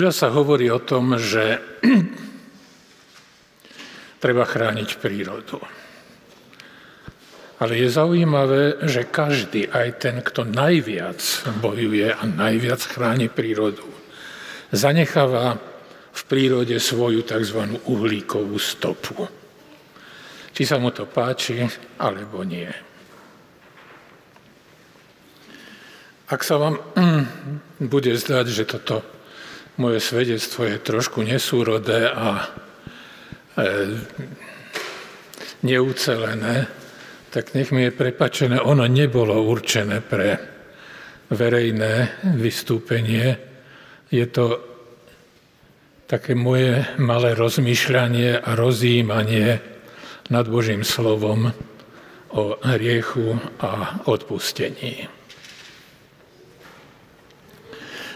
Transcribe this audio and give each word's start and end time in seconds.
Veľa 0.00 0.16
sa 0.16 0.32
hovorí 0.32 0.64
o 0.72 0.80
tom, 0.80 1.20
že 1.20 1.60
treba 4.24 4.48
chrániť 4.48 4.96
prírodu. 4.96 5.60
Ale 7.60 7.76
je 7.76 7.92
zaujímavé, 7.92 8.80
že 8.88 9.04
každý, 9.04 9.68
aj 9.68 10.00
ten, 10.00 10.24
kto 10.24 10.48
najviac 10.48 11.20
bojuje 11.60 12.16
a 12.16 12.24
najviac 12.24 12.80
chráni 12.80 13.28
prírodu, 13.28 13.84
zanecháva 14.72 15.60
v 16.16 16.22
prírode 16.24 16.80
svoju 16.80 17.20
tzv. 17.20 17.60
uhlíkovú 17.84 18.56
stopu. 18.56 19.28
Či 20.56 20.64
sa 20.64 20.80
mu 20.80 20.96
to 20.96 21.04
páči, 21.04 21.68
alebo 22.00 22.40
nie. 22.40 22.72
Ak 26.32 26.40
sa 26.40 26.56
vám 26.56 26.80
bude 27.92 28.16
zdať, 28.16 28.48
že 28.48 28.64
toto 28.64 29.19
moje 29.76 30.00
svedectvo 30.00 30.66
je 30.66 30.78
trošku 30.82 31.22
nesúrodé 31.22 32.10
a 32.10 32.40
e, 32.40 32.44
neúcelené, 35.62 36.66
tak 37.30 37.54
nech 37.54 37.70
mi 37.70 37.86
je 37.86 37.92
prepačené, 37.94 38.58
ono 38.58 38.88
nebolo 38.90 39.38
určené 39.46 40.02
pre 40.02 40.28
verejné 41.30 42.22
vystúpenie. 42.34 43.38
Je 44.10 44.26
to 44.26 44.58
také 46.10 46.34
moje 46.34 46.82
malé 46.98 47.38
rozmýšľanie 47.38 48.42
a 48.42 48.58
rozjímanie 48.58 49.62
nad 50.26 50.46
Božím 50.50 50.82
slovom 50.82 51.54
o 52.34 52.58
hriechu 52.66 53.38
a 53.62 54.02
odpustení. 54.10 55.19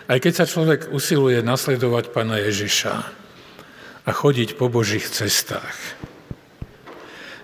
Aj 0.05 0.21
keď 0.21 0.33
sa 0.37 0.45
človek 0.45 0.93
usiluje 0.93 1.41
nasledovať 1.41 2.12
Pána 2.12 2.37
Ježiša 2.37 2.95
a 4.05 4.11
chodiť 4.12 4.61
po 4.61 4.69
Božích 4.69 5.09
cestách, 5.09 5.73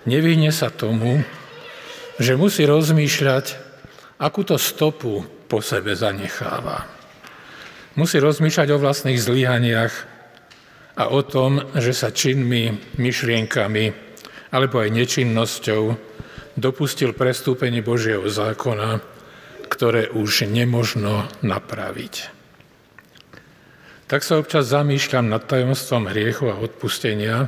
nevyhne 0.05 0.53
sa 0.53 0.69
tomu, 0.69 1.25
že 2.21 2.37
musí 2.37 2.69
rozmýšľať, 2.69 3.57
akúto 4.21 4.61
stopu 4.61 5.25
po 5.49 5.57
sebe 5.65 5.97
zanecháva. 5.97 6.85
Musí 7.97 8.21
rozmýšľať 8.21 8.67
o 8.77 8.81
vlastných 8.81 9.17
zlyhaniach 9.17 9.93
a 11.01 11.09
o 11.09 11.25
tom, 11.25 11.65
že 11.73 11.97
sa 11.97 12.13
činmi, 12.13 12.77
myšlienkami 13.01 13.85
alebo 14.53 14.85
aj 14.85 14.89
nečinnosťou 14.93 15.81
dopustil 16.61 17.17
prestúpenie 17.17 17.81
Božieho 17.81 18.29
zákona, 18.29 19.01
ktoré 19.65 20.13
už 20.13 20.45
nemožno 20.45 21.25
napraviť. 21.41 22.40
Tak 24.11 24.27
sa 24.27 24.43
občas 24.43 24.67
zamýšľam 24.67 25.31
nad 25.31 25.47
tajomstvom 25.47 26.11
hriechu 26.11 26.51
a 26.51 26.59
odpustenia, 26.59 27.47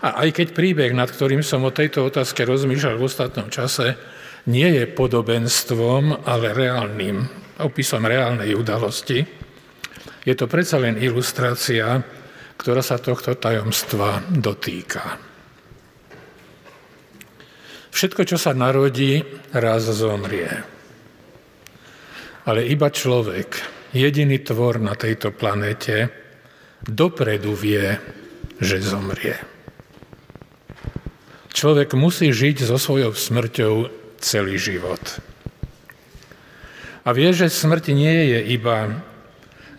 a 0.00 0.24
aj 0.24 0.40
keď 0.40 0.48
príbeh, 0.56 0.92
nad 0.96 1.12
ktorým 1.12 1.44
som 1.44 1.68
o 1.68 1.74
tejto 1.74 2.08
otázke 2.08 2.48
rozmýšľal 2.48 2.96
v 2.96 3.04
ostatnom 3.04 3.52
čase, 3.52 3.92
nie 4.48 4.64
je 4.64 4.88
podobenstvom, 4.88 6.24
ale 6.24 6.56
reálnym, 6.56 7.28
opisom 7.60 8.08
reálnej 8.08 8.56
udalosti, 8.56 9.20
je 10.24 10.32
to 10.32 10.48
predsa 10.48 10.80
len 10.80 10.96
ilustrácia, 10.96 12.00
ktorá 12.56 12.80
sa 12.80 12.96
tohto 12.96 13.36
tajomstva 13.36 14.24
dotýka. 14.32 15.20
Všetko, 17.92 18.24
čo 18.24 18.40
sa 18.40 18.56
narodí, 18.56 19.20
raz 19.52 19.92
zomrie. 19.92 20.48
Ale 22.48 22.64
iba 22.64 22.88
človek, 22.88 23.75
jediný 23.96 24.36
tvor 24.44 24.76
na 24.78 24.92
tejto 24.92 25.32
planete, 25.32 26.12
dopredu 26.84 27.56
vie, 27.56 27.96
že 28.60 28.84
zomrie. 28.84 29.40
Človek 31.56 31.96
musí 31.96 32.30
žiť 32.36 32.68
so 32.68 32.76
svojou 32.76 33.16
smrťou 33.16 33.74
celý 34.20 34.60
život. 34.60 35.00
A 37.06 37.16
vie, 37.16 37.32
že 37.32 37.48
smrť 37.48 37.96
nie 37.96 38.36
je 38.36 38.40
iba 38.52 39.00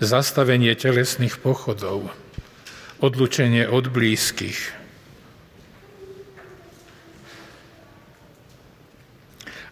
zastavenie 0.01 0.73
telesných 0.73 1.37
pochodov, 1.37 2.09
odlučenie 2.97 3.69
od 3.69 3.93
blízkych, 3.93 4.73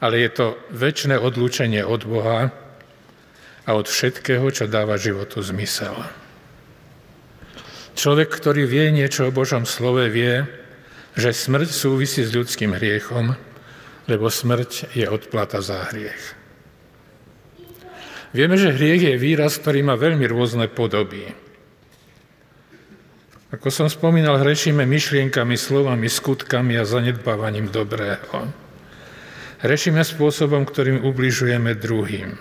ale 0.03 0.21
je 0.21 0.29
to 0.29 0.45
väčšie 0.69 1.17
odlúčenie 1.17 1.81
od 1.81 2.05
Boha 2.05 2.53
a 3.65 3.73
od 3.73 3.89
všetkého, 3.89 4.45
čo 4.53 4.69
dáva 4.69 4.95
životu 5.01 5.41
zmysel. 5.41 5.97
Človek, 7.95 8.29
ktorý 8.29 8.69
vie 8.69 8.93
niečo 8.93 9.27
o 9.27 9.35
Božom 9.35 9.65
slove, 9.65 10.05
vie, 10.11 10.45
že 11.15 11.31
smrť 11.31 11.69
súvisí 11.71 12.21
s 12.21 12.35
ľudským 12.35 12.75
hriechom, 12.75 13.33
lebo 14.05 14.29
smrť 14.29 14.93
je 14.93 15.07
odplata 15.09 15.63
za 15.63 15.89
hriech. 15.89 16.23
Vieme, 18.35 18.59
že 18.59 18.75
hriech 18.75 19.15
je 19.15 19.15
výraz, 19.15 19.55
ktorý 19.57 19.81
má 19.87 19.95
veľmi 19.95 20.27
rôzne 20.27 20.67
podoby. 20.67 21.31
Ako 23.55 23.71
som 23.71 23.87
spomínal, 23.87 24.43
hrešíme 24.43 24.83
myšlienkami, 24.83 25.55
slovami, 25.55 26.11
skutkami 26.11 26.75
a 26.75 26.83
zanedbávaním 26.83 27.71
dobrého. 27.71 28.51
Hrešíme 29.63 30.03
spôsobom, 30.03 30.67
ktorým 30.67 31.07
ubližujeme 31.07 31.79
druhým, 31.79 32.35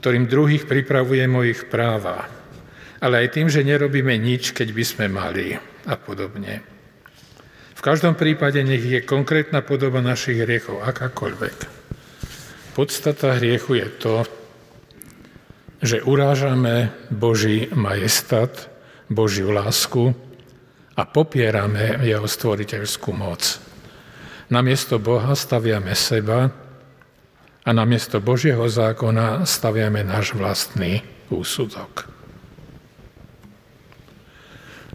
ktorým 0.00 0.30
druhých 0.30 0.68
pripravujeme 0.68 1.34
o 1.36 1.46
ich 1.46 1.66
práva, 1.66 2.28
ale 3.00 3.26
aj 3.26 3.28
tým, 3.36 3.48
že 3.52 3.66
nerobíme 3.66 4.16
nič, 4.16 4.52
keď 4.56 4.68
by 4.72 4.84
sme 4.84 5.06
mali 5.08 5.56
a 5.86 5.94
podobne. 5.98 6.62
V 7.76 7.80
každom 7.84 8.16
prípade 8.16 8.58
nech 8.64 8.82
je 8.82 9.04
konkrétna 9.04 9.60
podoba 9.60 10.00
našich 10.00 10.40
hriechov, 10.42 10.80
akákoľvek. 10.80 11.56
Podstata 12.72 13.36
hriechu 13.36 13.80
je 13.80 13.88
to, 14.00 14.16
že 15.80 16.04
urážame 16.04 16.92
Boží 17.12 17.68
majestat, 17.72 18.72
Božiu 19.06 19.52
lásku 19.52 20.16
a 20.96 21.02
popierame 21.04 22.00
jeho 22.02 22.24
stvoriteľskú 22.24 23.12
moc. 23.12 23.60
Namiesto 24.48 24.96
Boha 24.96 25.36
staviame 25.36 25.92
seba 25.92 26.65
a 27.66 27.74
namiesto 27.74 28.22
Božieho 28.22 28.62
zákona 28.70 29.42
staviame 29.42 30.06
náš 30.06 30.38
vlastný 30.38 31.02
úsudok. 31.34 32.06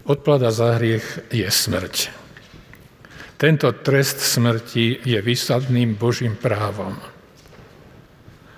Odplada 0.08 0.48
za 0.48 0.80
hriech 0.80 1.28
je 1.28 1.46
smrť. 1.46 2.10
Tento 3.36 3.68
trest 3.76 4.24
smrti 4.24 5.04
je 5.04 5.18
výsadným 5.20 5.94
Božím 6.00 6.34
právom. 6.34 6.96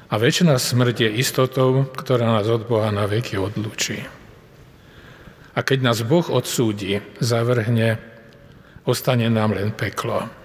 A 0.09 0.15
väčšina 0.15 0.63
smrť 0.63 1.11
je 1.11 1.11
istotou, 1.19 1.91
ktorá 1.91 2.39
nás 2.39 2.47
od 2.47 2.71
Boha 2.71 2.95
na 2.95 3.11
veky 3.11 3.35
odlúči. 3.35 3.99
A 5.55 5.59
keď 5.67 5.91
nás 5.91 6.07
Boh 6.07 6.25
odsúdi, 6.31 7.03
zavrhne, 7.19 7.99
ostane 8.87 9.27
nám 9.27 9.59
len 9.59 9.75
peklo. 9.75 10.44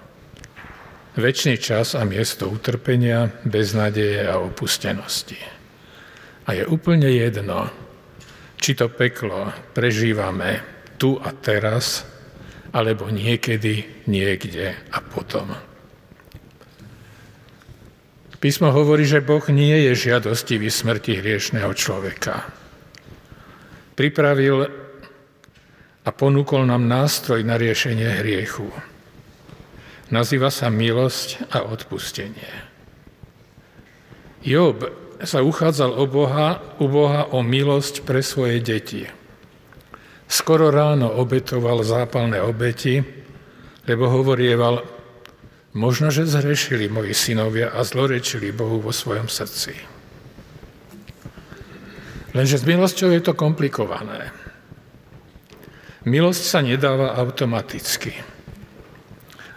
Večný 1.19 1.59
čas 1.59 1.99
a 1.99 2.07
miesto 2.07 2.47
utrpenia, 2.47 3.27
beznádeje 3.43 4.23
a 4.23 4.39
opustenosti. 4.39 5.35
A 6.47 6.55
je 6.55 6.63
úplne 6.63 7.11
jedno, 7.11 7.67
či 8.55 8.71
to 8.71 8.87
peklo 8.87 9.51
prežívame 9.75 10.63
tu 10.95 11.19
a 11.19 11.35
teraz, 11.35 12.07
alebo 12.71 13.11
niekedy, 13.11 14.07
niekde 14.07 14.71
a 14.95 15.03
potom. 15.03 15.51
Písmo 18.39 18.71
hovorí, 18.71 19.03
že 19.03 19.19
Boh 19.19 19.43
nie 19.51 19.91
je 19.91 20.07
žiadostivý 20.07 20.71
smrti 20.71 21.19
hriešného 21.19 21.75
človeka. 21.75 22.47
Pripravil 23.99 24.71
a 25.99 26.09
ponúkol 26.15 26.63
nám 26.63 26.87
nástroj 26.87 27.43
na 27.43 27.59
riešenie 27.59 28.23
hriechu. 28.23 28.71
Nazýva 30.09 30.49
sa 30.49 30.73
milosť 30.73 31.53
a 31.53 31.69
odpustenie. 31.69 32.49
Job 34.41 34.89
sa 35.21 35.45
uchádzal 35.45 35.93
o 35.93 36.09
Boha, 36.09 36.57
u 36.81 36.89
Boha 36.89 37.29
o 37.29 37.45
milosť 37.45 38.01
pre 38.07 38.25
svoje 38.25 38.57
deti. 38.63 39.05
Skoro 40.25 40.73
ráno 40.73 41.13
obetoval 41.13 41.85
zápalné 41.85 42.41
obeti, 42.41 43.01
lebo 43.85 44.09
hovorieval, 44.09 44.81
možno, 45.77 46.09
že 46.09 46.25
zhrešili 46.25 46.89
moji 46.89 47.13
synovia 47.13 47.69
a 47.69 47.85
zlorečili 47.85 48.49
Bohu 48.49 48.81
vo 48.81 48.93
svojom 48.93 49.29
srdci. 49.29 49.77
Lenže 52.33 52.61
s 52.61 52.65
milosťou 52.65 53.09
je 53.13 53.21
to 53.25 53.33
komplikované. 53.33 54.29
Milosť 56.05 56.43
sa 56.45 56.59
nedáva 56.61 57.17
automaticky. 57.17 58.38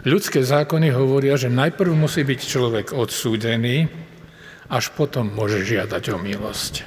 Ľudské 0.03 0.43
zákony 0.43 0.91
hovoria, 0.91 1.39
že 1.39 1.47
najprv 1.47 1.95
musí 1.95 2.27
byť 2.27 2.39
človek 2.43 2.91
odsúdený, 2.91 3.87
až 4.67 4.91
potom 4.91 5.31
môže 5.31 5.63
žiadať 5.63 6.03
o 6.11 6.17
milosť. 6.19 6.83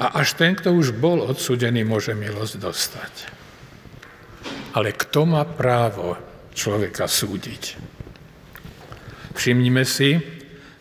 A 0.00 0.16
až 0.16 0.32
ten, 0.40 0.56
kto 0.56 0.72
už 0.72 0.96
bol 0.96 1.20
odsudený, 1.20 1.84
môže 1.84 2.16
milosť 2.16 2.54
dostať. 2.56 3.14
Ale 4.72 4.96
kto 4.96 5.28
má 5.28 5.44
právo 5.44 6.16
človeka 6.56 7.04
súdiť? 7.04 7.76
Všimnime 9.36 9.84
si, 9.84 10.16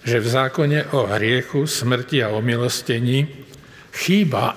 že 0.07 0.23
v 0.23 0.27
zákone 0.27 0.95
o 0.95 1.03
hriechu, 1.19 1.67
smrti 1.67 2.23
a 2.23 2.31
o 2.31 2.39
milostení 2.39 3.27
chýba 3.91 4.55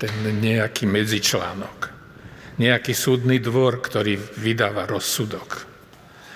ten 0.00 0.16
nejaký 0.40 0.88
medzičlánok. 0.88 1.89
Nejaký 2.60 2.92
súdny 2.92 3.40
dvor, 3.40 3.80
ktorý 3.80 4.20
vydáva 4.20 4.84
rozsudok, 4.84 5.64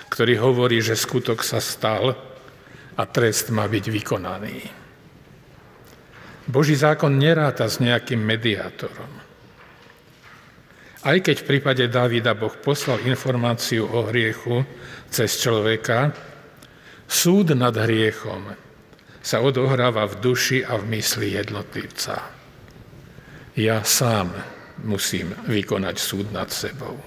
ktorý 0.08 0.40
hovorí, 0.40 0.80
že 0.80 0.96
skutok 0.96 1.44
sa 1.44 1.60
stal 1.60 2.16
a 2.96 3.02
trest 3.04 3.52
má 3.52 3.68
byť 3.68 3.84
vykonaný. 3.92 4.56
Boží 6.48 6.76
zákon 6.76 7.12
neráta 7.12 7.68
s 7.68 7.76
nejakým 7.80 8.20
mediátorom. 8.20 9.12
Aj 11.04 11.18
keď 11.20 11.44
v 11.44 11.48
prípade 11.48 11.84
Davida 11.92 12.32
Boh 12.32 12.52
poslal 12.56 13.04
informáciu 13.04 13.84
o 13.84 14.08
hriechu 14.08 14.64
cez 15.12 15.36
človeka, 15.36 16.16
súd 17.04 17.52
nad 17.52 17.76
hriechom 17.76 18.56
sa 19.20 19.44
odohráva 19.44 20.08
v 20.08 20.20
duši 20.24 20.64
a 20.64 20.80
v 20.80 20.96
mysli 20.96 21.36
jednotlivca 21.36 22.44
ja 23.54 23.86
sám 23.86 24.34
musím 24.82 25.36
vykonať 25.46 25.96
súd 26.00 26.26
nad 26.34 26.50
sebou. 26.50 26.98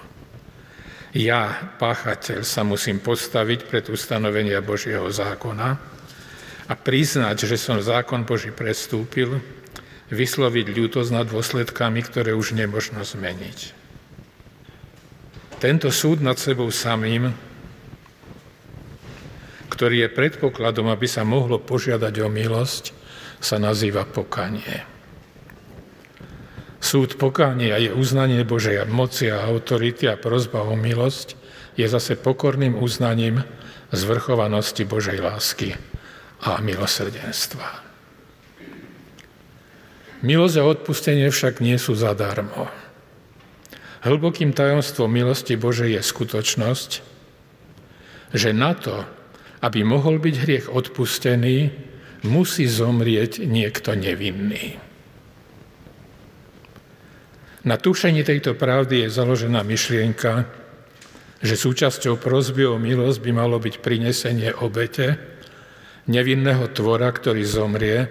Ja, 1.18 1.74
páchateľ, 1.82 2.46
sa 2.46 2.62
musím 2.62 3.02
postaviť 3.02 3.60
pred 3.66 3.86
ustanovenia 3.90 4.62
Božieho 4.62 5.08
zákona 5.10 5.70
a 6.68 6.74
priznať, 6.76 7.48
že 7.48 7.58
som 7.58 7.80
zákon 7.80 8.28
Boží 8.28 8.54
prestúpil, 8.54 9.40
vysloviť 10.08 10.66
ľútosť 10.72 11.10
nad 11.12 11.28
dôsledkami, 11.28 12.00
ktoré 12.04 12.32
už 12.32 12.56
nemožno 12.56 13.04
zmeniť. 13.04 13.76
Tento 15.58 15.90
súd 15.90 16.22
nad 16.22 16.38
sebou 16.38 16.70
samým, 16.70 17.34
ktorý 19.74 20.06
je 20.06 20.16
predpokladom, 20.16 20.88
aby 20.94 21.10
sa 21.10 21.26
mohlo 21.26 21.58
požiadať 21.58 22.14
o 22.24 22.30
milosť, 22.30 22.94
sa 23.42 23.58
nazýva 23.58 24.06
pokanie. 24.06 24.97
Súd 26.88 27.20
pokánia 27.20 27.76
je 27.84 27.92
uznanie 27.92 28.48
Božej 28.48 28.88
moci 28.88 29.28
a 29.28 29.44
autority 29.44 30.08
a 30.08 30.16
prozba 30.16 30.64
o 30.64 30.72
milosť 30.80 31.36
je 31.76 31.84
zase 31.84 32.16
pokorným 32.16 32.80
uznaním 32.80 33.44
zvrchovanosti 33.92 34.88
Božej 34.88 35.20
lásky 35.20 35.76
a 36.48 36.64
milosrdenstva. 36.64 37.84
Milosť 40.24 40.56
a 40.56 40.64
odpustenie 40.64 41.28
však 41.28 41.60
nie 41.60 41.76
sú 41.76 41.92
zadarmo. 41.92 42.72
Hlbokým 44.08 44.56
tajomstvom 44.56 45.12
milosti 45.12 45.60
Božej 45.60 46.00
je 46.00 46.02
skutočnosť, 46.08 46.92
že 48.32 48.56
na 48.56 48.72
to, 48.80 49.04
aby 49.60 49.84
mohol 49.84 50.24
byť 50.24 50.36
hriech 50.40 50.68
odpustený, 50.72 51.68
musí 52.24 52.64
zomrieť 52.64 53.44
niekto 53.44 53.92
nevinný. 53.92 54.87
Na 57.68 57.76
tušení 57.76 58.24
tejto 58.24 58.56
pravdy 58.56 59.04
je 59.04 59.10
založená 59.12 59.60
myšlienka, 59.60 60.48
že 61.44 61.60
súčasťou 61.60 62.16
prozby 62.16 62.64
o 62.64 62.80
milosť 62.80 63.20
by 63.20 63.32
malo 63.36 63.60
byť 63.60 63.84
prinesenie 63.84 64.56
obete 64.64 65.20
nevinného 66.08 66.72
tvora, 66.72 67.12
ktorý 67.12 67.44
zomrie 67.44 68.08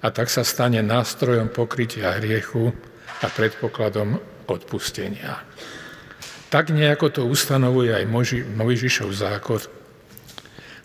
a 0.00 0.08
tak 0.08 0.32
sa 0.32 0.40
stane 0.40 0.80
nástrojom 0.80 1.52
pokrytia 1.52 2.16
hriechu 2.16 2.72
a 3.20 3.28
predpokladom 3.28 4.16
odpustenia. 4.48 5.36
Tak 6.48 6.72
nejako 6.72 7.12
to 7.12 7.22
ustanovuje 7.28 7.92
aj 7.92 8.08
Mojžišov 8.56 9.12
zákon, 9.12 9.60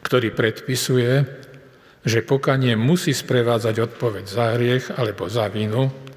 ktorý 0.03 0.35
predpisuje, 0.35 1.23
že 2.03 2.19
pokanie 2.27 2.75
musí 2.75 3.15
sprevádzať 3.15 3.75
odpoveď 3.79 4.25
za 4.27 4.59
hriech 4.59 4.91
alebo 4.91 5.31
za 5.31 5.47
vinu, 5.47 6.08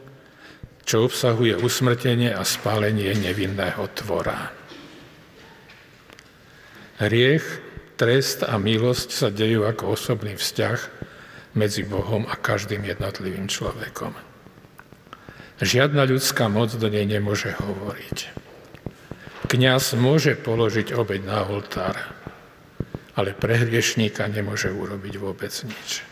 čo 0.93 1.09
obsahuje 1.09 1.57
usmrtenie 1.57 2.37
a 2.37 2.45
spálenie 2.45 3.17
nevinného 3.17 3.81
tvora. 3.97 4.53
Hriech, 7.01 7.65
trest 7.97 8.45
a 8.45 8.61
milosť 8.61 9.09
sa 9.09 9.33
dejú 9.33 9.65
ako 9.65 9.97
osobný 9.97 10.37
vzťah 10.37 10.79
medzi 11.57 11.89
Bohom 11.89 12.29
a 12.29 12.37
každým 12.37 12.85
jednotlivým 12.85 13.49
človekom. 13.49 14.13
Žiadna 15.65 16.05
ľudská 16.13 16.53
moc 16.53 16.77
do 16.77 16.93
nej 16.93 17.09
nemôže 17.09 17.57
hovoriť. 17.57 18.29
Kňaz 19.49 19.97
môže 19.97 20.37
položiť 20.37 20.93
obeď 20.93 21.25
na 21.25 21.41
oltár, 21.49 21.97
ale 23.17 23.33
pre 23.33 23.65
hriešníka 23.65 24.29
nemôže 24.29 24.69
urobiť 24.69 25.15
vôbec 25.17 25.57
nič. 25.65 26.05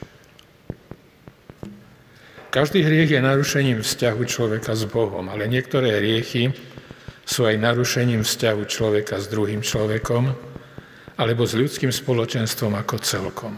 Každý 2.50 2.82
hriech 2.82 3.14
je 3.14 3.22
narušením 3.22 3.78
vzťahu 3.78 4.26
človeka 4.26 4.74
s 4.74 4.82
Bohom, 4.90 5.30
ale 5.30 5.46
niektoré 5.46 6.02
hriechy 6.02 6.50
sú 7.22 7.46
aj 7.46 7.62
narušením 7.62 8.26
vzťahu 8.26 8.66
človeka 8.66 9.22
s 9.22 9.30
druhým 9.30 9.62
človekom 9.62 10.34
alebo 11.14 11.46
s 11.46 11.54
ľudským 11.54 11.94
spoločenstvom 11.94 12.74
ako 12.74 12.96
celkom. 13.06 13.54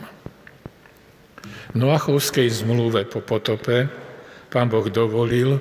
V 1.72 1.76
Noachovskej 1.80 2.52
zmluve 2.52 3.08
po 3.08 3.24
potope 3.24 3.88
pán 4.52 4.68
Boh 4.68 4.84
dovolil, 4.92 5.56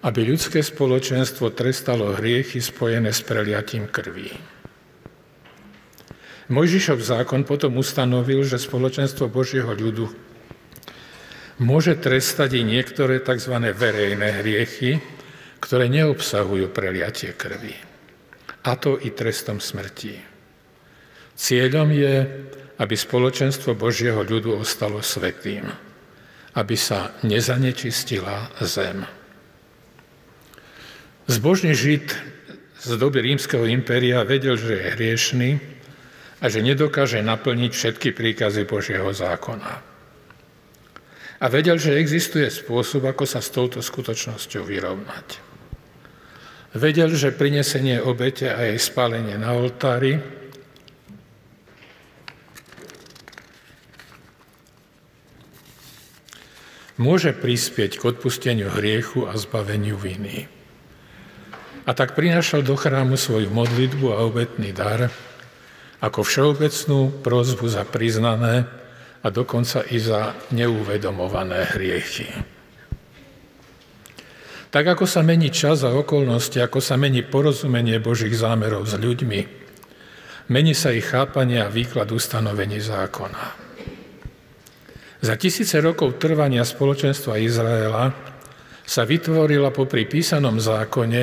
aby 0.00 0.24
ľudské 0.24 0.64
spoločenstvo 0.64 1.52
trestalo 1.52 2.16
hriechy 2.16 2.64
spojené 2.64 3.12
s 3.12 3.20
preliatím 3.20 3.92
krví. 3.92 4.32
Mojžišov 6.48 6.96
zákon 7.04 7.44
potom 7.44 7.76
ustanovil, 7.76 8.40
že 8.40 8.56
spoločenstvo 8.56 9.28
Božieho 9.28 9.68
ľudu 9.68 10.29
môže 11.60 12.00
trestať 12.00 12.56
i 12.56 12.62
niektoré 12.64 13.20
tzv. 13.20 13.52
verejné 13.76 14.40
hriechy, 14.40 14.98
ktoré 15.60 15.92
neobsahujú 15.92 16.72
preliatie 16.72 17.36
krvi. 17.36 17.76
A 18.64 18.76
to 18.80 18.96
i 18.96 19.12
trestom 19.12 19.60
smrti. 19.60 20.16
Cieľom 21.36 21.88
je, 21.92 22.16
aby 22.80 22.94
spoločenstvo 22.96 23.76
Božieho 23.76 24.24
ľudu 24.24 24.56
ostalo 24.56 25.04
svetým, 25.04 25.68
aby 26.56 26.76
sa 26.76 27.12
nezanečistila 27.24 28.56
zem. 28.64 29.04
Zbožný 31.28 31.76
Žid 31.76 32.08
z 32.80 32.90
doby 32.96 33.20
rímskeho 33.20 33.68
impéria 33.68 34.24
vedel, 34.24 34.56
že 34.56 34.80
je 34.80 34.92
hriešný 34.96 35.50
a 36.40 36.44
že 36.48 36.64
nedokáže 36.64 37.20
naplniť 37.20 37.72
všetky 37.72 38.16
príkazy 38.16 38.64
Božieho 38.64 39.12
zákona 39.12 39.89
a 41.40 41.48
vedel, 41.48 41.80
že 41.80 41.96
existuje 41.96 42.52
spôsob, 42.52 43.08
ako 43.08 43.24
sa 43.24 43.40
s 43.40 43.48
touto 43.48 43.80
skutočnosťou 43.80 44.60
vyrovnať. 44.60 45.28
Vedel, 46.76 47.10
že 47.16 47.34
prinesenie 47.34 47.98
obete 47.98 48.52
a 48.52 48.62
jej 48.68 48.78
spálenie 48.78 49.34
na 49.40 49.56
oltári 49.56 50.20
môže 57.00 57.32
prispieť 57.32 57.96
k 57.96 58.02
odpusteniu 58.04 58.68
hriechu 58.70 59.24
a 59.24 59.34
zbaveniu 59.34 59.96
viny. 59.96 60.46
A 61.88 61.90
tak 61.96 62.12
prinášal 62.12 62.60
do 62.60 62.76
chrámu 62.76 63.16
svoju 63.16 63.48
modlitbu 63.48 64.12
a 64.12 64.22
obetný 64.28 64.76
dar 64.76 65.08
ako 66.04 66.20
všeobecnú 66.22 67.24
prozbu 67.24 67.66
za 67.66 67.88
priznané 67.88 68.68
a 69.20 69.28
dokonca 69.28 69.84
i 69.92 70.00
za 70.00 70.32
neuvedomované 70.50 71.76
hriechy. 71.76 72.28
Tak 74.70 74.86
ako 74.86 75.04
sa 75.04 75.26
mení 75.26 75.50
čas 75.50 75.82
a 75.82 75.90
okolnosti, 75.90 76.56
ako 76.62 76.78
sa 76.78 76.94
mení 76.94 77.26
porozumenie 77.26 77.98
Božích 77.98 78.32
zámerov 78.38 78.86
s 78.86 78.94
ľuďmi, 78.94 79.40
mení 80.54 80.78
sa 80.78 80.94
ich 80.94 81.10
chápanie 81.10 81.58
a 81.58 81.66
výklad 81.66 82.06
ustanovení 82.14 82.78
zákona. 82.78 83.44
Za 85.20 85.34
tisíce 85.36 85.76
rokov 85.82 86.22
trvania 86.22 86.64
spoločenstva 86.64 87.36
Izraela 87.42 88.14
sa 88.86 89.02
vytvorila 89.04 89.74
popri 89.74 90.06
písanom 90.06 90.56
zákone 90.56 91.22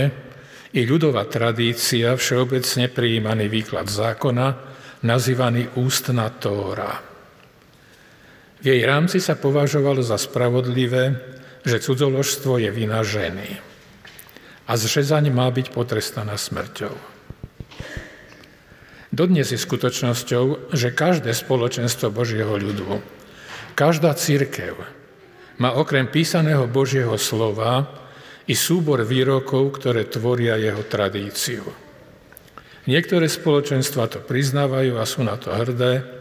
i 0.75 0.81
ľudová 0.83 1.25
tradícia, 1.25 2.13
všeobecne 2.19 2.91
prijímaný 2.91 3.47
výklad 3.47 3.87
zákona, 3.87 4.47
nazývaný 5.07 5.71
ústna 5.79 6.29
Tóra. 6.35 7.06
Jej 8.67 8.83
rámci 8.83 9.23
sa 9.23 9.39
považovalo 9.39 10.03
za 10.03 10.19
spravodlivé, 10.19 11.15
že 11.63 11.79
cudzoložstvo 11.79 12.59
je 12.59 12.67
vina 12.67 12.99
ženy 12.99 13.63
a 14.67 14.75
zřezaň 14.75 15.31
má 15.31 15.47
byť 15.47 15.71
potrestaná 15.71 16.35
smrťou. 16.35 16.91
Dodnes 19.15 19.47
je 19.47 19.55
skutočnosťou, 19.55 20.75
že 20.75 20.91
každé 20.91 21.31
spoločenstvo 21.31 22.11
Božieho 22.11 22.59
ľudu, 22.59 22.99
každá 23.71 24.11
církev 24.19 24.75
má 25.63 25.71
okrem 25.71 26.03
písaného 26.03 26.67
Božieho 26.67 27.15
slova 27.15 27.87
i 28.51 28.51
súbor 28.51 28.99
výrokov, 29.07 29.79
ktoré 29.79 30.03
tvoria 30.11 30.59
jeho 30.59 30.83
tradíciu. 30.83 31.63
Niektoré 32.83 33.31
spoločenstva 33.31 34.11
to 34.11 34.19
priznávajú 34.19 34.99
a 34.99 35.07
sú 35.07 35.23
na 35.23 35.39
to 35.39 35.55
hrdé, 35.55 36.16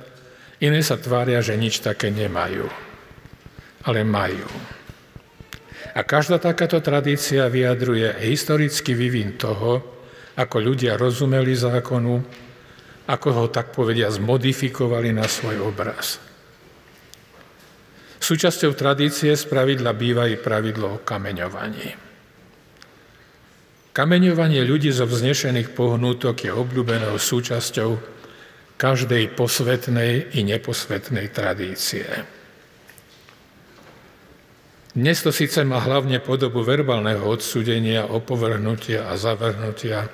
iné 0.63 0.81
sa 0.81 0.97
tvária, 0.97 1.41
že 1.45 1.57
nič 1.59 1.85
také 1.85 2.09
nemajú. 2.13 2.69
Ale 3.87 4.03
majú. 4.03 4.49
A 5.97 6.05
každá 6.05 6.37
takáto 6.37 6.77
tradícia 6.85 7.49
vyjadruje 7.49 8.21
historický 8.21 8.93
vývin 8.93 9.41
toho, 9.41 9.81
ako 10.37 10.57
ľudia 10.61 11.01
rozumeli 11.01 11.57
zákonu, 11.57 12.21
ako 13.09 13.29
ho 13.33 13.45
tak 13.49 13.73
povedia 13.73 14.13
zmodifikovali 14.13 15.15
na 15.17 15.25
svoj 15.25 15.65
obraz. 15.65 16.21
Súčasťou 18.21 18.75
tradície 18.75 19.33
z 19.33 19.45
pravidla 19.47 19.95
býva 19.95 20.27
i 20.27 20.35
pravidlo 20.35 20.99
o 20.99 21.03
kameňovaní. 21.05 21.95
Kameňovanie 23.97 24.61
ľudí 24.67 24.93
zo 24.93 25.09
vznešených 25.09 25.73
pohnútok 25.73 26.45
je 26.45 26.53
obľúbenou 26.53 27.17
súčasťou 27.17 28.16
každej 28.77 29.33
posvetnej 29.33 30.37
i 30.37 30.45
neposvetnej 30.45 31.33
tradície. 31.33 32.05
Dnes 34.97 35.21
to 35.21 35.29
síce 35.29 35.61
má 35.65 35.81
hlavne 35.81 36.25
podobu 36.25 36.65
verbálneho 36.65 37.21
odsúdenia, 37.21 38.09
opovrhnutia 38.09 39.13
a 39.13 39.21
zavrhnutia, 39.21 40.09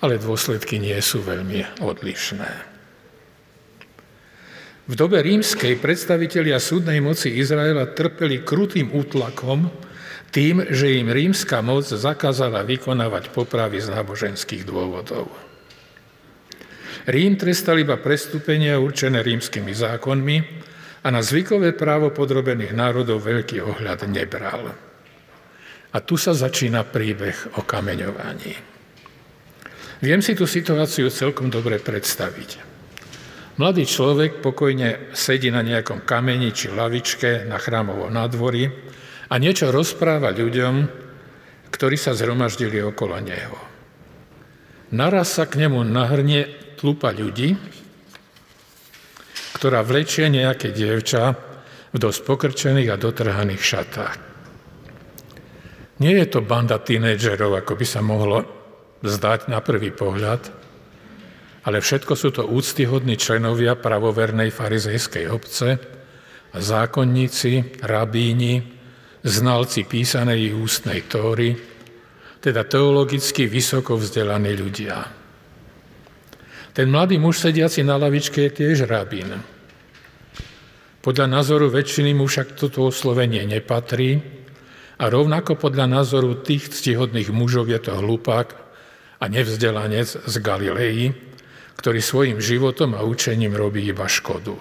ale 0.00 0.16
dôsledky 0.16 0.80
nie 0.80 0.96
sú 1.04 1.20
veľmi 1.20 1.84
odlišné. 1.84 2.50
V 4.88 4.94
dobe 4.96 5.20
rímskej 5.20 5.76
predstavitelia 5.78 6.56
súdnej 6.56 7.04
moci 7.04 7.36
Izraela 7.36 7.92
trpeli 7.92 8.40
krutým 8.40 8.88
útlakom, 8.90 9.68
tým, 10.32 10.64
že 10.72 10.96
im 10.96 11.12
rímska 11.12 11.60
moc 11.60 11.84
zakázala 11.84 12.64
vykonávať 12.64 13.30
popravy 13.36 13.84
z 13.84 13.92
náboženských 13.92 14.64
dôvodov. 14.64 15.49
Rím 17.10 17.34
trestal 17.34 17.82
iba 17.82 17.98
prestúpenia 17.98 18.78
určené 18.78 19.18
rímskymi 19.18 19.74
zákonmi 19.74 20.36
a 21.02 21.10
na 21.10 21.18
zvykové 21.18 21.74
právo 21.74 22.14
podrobených 22.14 22.70
národov 22.70 23.26
veľký 23.26 23.58
ohľad 23.66 24.06
nebral. 24.06 24.70
A 25.90 25.98
tu 26.06 26.14
sa 26.14 26.30
začína 26.30 26.86
príbeh 26.86 27.58
o 27.58 27.66
kameňovaní. 27.66 28.54
Viem 30.06 30.22
si 30.22 30.38
tú 30.38 30.46
situáciu 30.46 31.10
celkom 31.10 31.50
dobre 31.50 31.82
predstaviť. 31.82 32.62
Mladý 33.58 33.90
človek 33.90 34.38
pokojne 34.38 35.10
sedí 35.10 35.50
na 35.50 35.66
nejakom 35.66 36.06
kameni 36.06 36.54
či 36.54 36.70
lavičke 36.70 37.42
na 37.50 37.58
chrámovom 37.58 38.14
nádvorí 38.14 38.70
a 39.26 39.34
niečo 39.34 39.74
rozpráva 39.74 40.30
ľuďom, 40.30 40.74
ktorí 41.74 41.98
sa 41.98 42.14
zhromaždili 42.14 42.78
okolo 42.86 43.18
neho. 43.18 43.69
Naraz 44.90 45.38
sa 45.38 45.46
k 45.46 45.62
nemu 45.62 45.86
nahrnie 45.86 46.74
tlupa 46.74 47.14
ľudí, 47.14 47.54
ktorá 49.54 49.86
vlečie 49.86 50.26
nejaké 50.26 50.74
dievča 50.74 51.36
v 51.94 51.96
dosť 52.00 52.20
pokrčených 52.26 52.90
a 52.90 52.98
dotrhaných 52.98 53.62
šatách. 53.62 54.16
Nie 56.00 56.16
je 56.24 56.26
to 56.32 56.40
banda 56.42 56.80
tínedžerov, 56.80 57.54
ako 57.60 57.76
by 57.76 57.86
sa 57.86 58.00
mohlo 58.02 58.42
zdať 59.04 59.52
na 59.52 59.62
prvý 59.62 59.94
pohľad, 59.94 60.42
ale 61.68 61.78
všetko 61.78 62.12
sú 62.16 62.28
to 62.32 62.48
úctyhodní 62.48 63.20
členovia 63.20 63.76
pravovernej 63.76 64.50
farizejskej 64.50 65.24
obce, 65.28 65.76
zákonníci, 66.56 67.84
rabíni, 67.84 68.64
znalci 69.22 69.84
písanej 69.84 70.56
ústnej 70.56 71.04
tóry, 71.06 71.69
teda 72.40 72.64
teologicky 72.64 73.44
vysoko 73.44 74.00
vzdelaní 74.00 74.56
ľudia. 74.56 75.04
Ten 76.72 76.88
mladý 76.88 77.20
muž 77.20 77.44
sediaci 77.44 77.84
na 77.84 78.00
lavičke 78.00 78.48
je 78.48 78.50
tiež 78.50 78.88
rabín. 78.88 79.36
Podľa 81.00 81.26
názoru 81.28 81.72
väčšiny 81.72 82.12
mu 82.12 82.28
však 82.28 82.56
toto 82.56 82.88
oslovenie 82.88 83.44
nepatrí 83.44 84.20
a 85.00 85.08
rovnako 85.08 85.56
podľa 85.56 85.88
názoru 85.88 86.36
tých 86.40 86.68
ctihodných 86.72 87.32
mužov 87.32 87.72
je 87.72 87.80
to 87.80 87.96
hlupák 87.96 88.52
a 89.20 89.24
nevzdelanec 89.28 90.08
z 90.08 90.34
Galilei, 90.40 91.12
ktorý 91.80 92.00
svojim 92.04 92.38
životom 92.40 92.92
a 92.92 93.04
učením 93.04 93.56
robí 93.56 93.84
iba 93.88 94.04
škodu. 94.04 94.56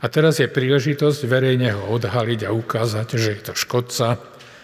A 0.00 0.06
teraz 0.10 0.42
je 0.42 0.50
príležitosť 0.50 1.28
verejne 1.28 1.76
ho 1.76 1.94
odhaliť 1.94 2.48
a 2.48 2.54
ukázať, 2.54 3.08
že 3.14 3.30
je 3.36 3.42
to 3.50 3.54
škodca, 3.54 4.18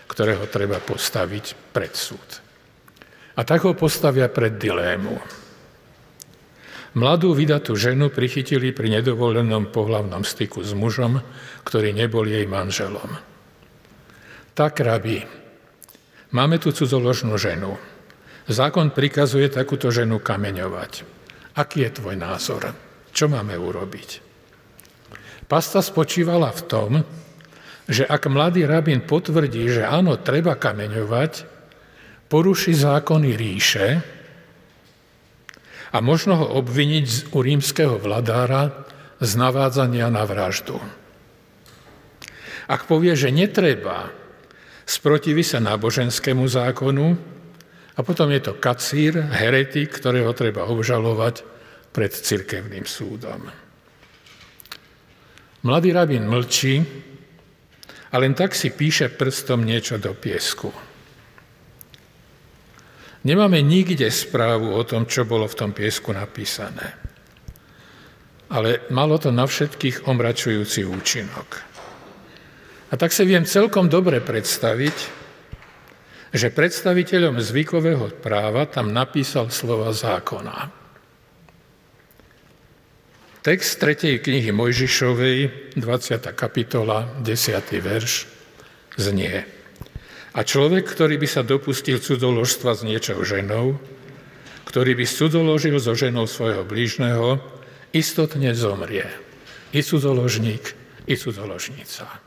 ktorého 0.06 0.46
treba 0.48 0.78
postaviť 0.80 1.74
pred 1.74 1.92
súd. 1.92 2.42
A 3.36 3.44
tak 3.44 3.68
ho 3.68 3.76
postavia 3.76 4.32
pred 4.32 4.56
dilému. 4.56 5.18
Mladú 6.96 7.36
vydatú 7.36 7.76
ženu 7.76 8.08
prichytili 8.08 8.72
pri 8.72 8.88
nedovolenom 8.88 9.68
pohlavnom 9.68 10.24
styku 10.24 10.64
s 10.64 10.72
mužom, 10.72 11.20
ktorý 11.68 11.92
nebol 11.92 12.24
jej 12.24 12.48
manželom. 12.48 13.12
Tak, 14.56 14.80
rabi, 14.80 15.20
máme 16.32 16.56
tu 16.56 16.72
cudzoložnú 16.72 17.36
ženu. 17.36 17.76
Zákon 18.48 18.96
prikazuje 18.96 19.52
takúto 19.52 19.92
ženu 19.92 20.16
kameňovať. 20.16 21.04
Aký 21.60 21.84
je 21.84 21.90
tvoj 22.00 22.16
názor? 22.16 22.72
Čo 23.12 23.28
máme 23.28 23.52
urobiť? 23.60 24.24
Pasta 25.44 25.84
spočívala 25.84 26.48
v 26.56 26.62
tom, 26.64 26.90
že 27.86 28.02
ak 28.02 28.26
mladý 28.26 28.66
rabín 28.66 29.06
potvrdí, 29.06 29.70
že 29.70 29.86
áno, 29.86 30.18
treba 30.18 30.58
kameňovať, 30.58 31.46
poruší 32.26 32.74
zákony 32.74 33.30
ríše 33.38 33.86
a 35.94 35.98
možno 36.02 36.42
ho 36.42 36.46
obviniť 36.58 37.30
u 37.30 37.38
rímskeho 37.38 38.02
vladára 38.02 38.86
z 39.22 39.30
navádzania 39.38 40.10
na 40.10 40.26
vraždu. 40.26 40.82
Ak 42.66 42.90
povie, 42.90 43.14
že 43.14 43.30
netreba, 43.30 44.10
sprotiví 44.82 45.46
sa 45.46 45.62
náboženskému 45.62 46.42
zákonu 46.50 47.14
a 47.94 48.00
potom 48.02 48.28
je 48.34 48.42
to 48.42 48.58
kacír, 48.58 49.14
heretik, 49.30 49.94
ktorého 49.94 50.34
treba 50.34 50.66
obžalovať 50.66 51.46
pred 51.94 52.10
cirkevným 52.10 52.84
súdom. 52.84 53.46
Mladý 55.62 55.94
rabín 55.94 56.26
mlčí 56.26 56.82
a 58.16 58.24
len 58.24 58.32
tak 58.32 58.56
si 58.56 58.72
píše 58.72 59.12
prstom 59.12 59.60
niečo 59.60 60.00
do 60.00 60.16
piesku. 60.16 60.72
Nemáme 63.28 63.60
nikde 63.60 64.08
správu 64.08 64.72
o 64.72 64.80
tom, 64.88 65.04
čo 65.04 65.28
bolo 65.28 65.44
v 65.44 65.58
tom 65.60 65.70
piesku 65.76 66.16
napísané. 66.16 66.96
Ale 68.48 68.88
malo 68.88 69.20
to 69.20 69.28
na 69.28 69.44
všetkých 69.44 70.08
omračujúci 70.08 70.88
účinok. 70.88 71.48
A 72.88 72.94
tak 72.96 73.12
si 73.12 73.28
viem 73.28 73.44
celkom 73.44 73.92
dobre 73.92 74.24
predstaviť, 74.24 74.96
že 76.32 76.54
predstaviteľom 76.56 77.36
zvykového 77.36 78.16
práva 78.24 78.64
tam 78.64 78.96
napísal 78.96 79.52
slova 79.52 79.92
zákona. 79.92 80.85
Text 83.46 83.78
3. 83.78 84.18
knihy 84.18 84.50
Mojžišovej, 84.50 85.38
20. 85.78 86.34
kapitola, 86.34 87.06
10. 87.22 87.78
verš, 87.78 88.26
znie. 88.98 89.46
A 90.34 90.42
človek, 90.42 90.82
ktorý 90.82 91.14
by 91.14 91.30
sa 91.30 91.46
dopustil 91.46 92.02
cudzoložstva 92.02 92.74
s 92.74 92.82
niečou 92.82 93.22
ženou, 93.22 93.78
ktorý 94.66 94.98
by 94.98 95.06
cudzoložil 95.06 95.78
so 95.78 95.94
ženou 95.94 96.26
svojho 96.26 96.66
blížneho, 96.66 97.38
istotne 97.94 98.50
zomrie. 98.50 99.06
I 99.70 99.78
cudzoložník, 99.78 100.74
i 101.06 101.14
cudzoložnica. 101.14 102.18